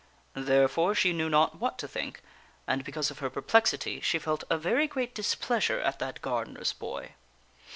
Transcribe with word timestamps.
Therefore 0.33 0.95
she 0.95 1.13
knew 1.13 1.29
not 1.29 1.59
what 1.59 1.77
to 1.77 1.87
think, 1.87 2.23
and, 2.65 2.83
because 2.83 3.11
of 3.11 3.19
her 3.19 3.29
perplexity, 3.29 4.01
she 4.01 4.17
felt 4.17 4.43
a 4.49 4.57
very 4.57 4.87
great 4.87 5.13
displeasure 5.13 5.79
at 5.79 5.99
that 5.99 6.23
gardener's 6.23 6.73
boy. 6.73 7.11